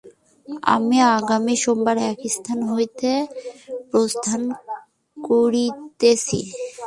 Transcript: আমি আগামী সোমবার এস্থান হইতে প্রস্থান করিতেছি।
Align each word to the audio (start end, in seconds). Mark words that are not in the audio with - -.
আমি 0.73 0.97
আগামী 1.17 1.55
সোমবার 1.63 1.97
এস্থান 2.27 2.59
হইতে 2.71 3.09
প্রস্থান 3.91 4.41
করিতেছি। 5.17 6.39